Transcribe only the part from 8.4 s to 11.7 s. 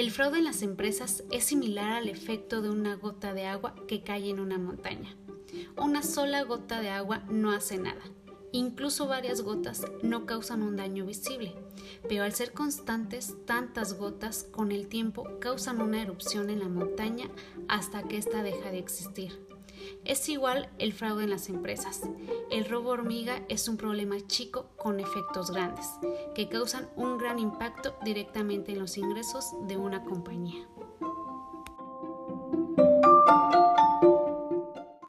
Incluso varias gotas no causan un daño visible,